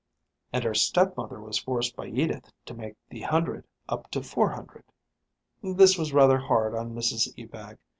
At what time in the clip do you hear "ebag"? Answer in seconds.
7.37-7.77